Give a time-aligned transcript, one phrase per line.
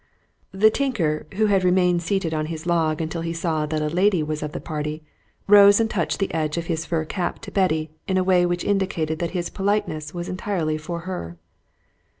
[0.51, 4.23] The tinker, who had remained seated on his log until he saw that a lady
[4.23, 5.03] was of the party,
[5.45, 8.63] rose and touched the edge of his fur cap to Betty in a way which
[8.63, 11.37] indicated that his politeness was entirely for her.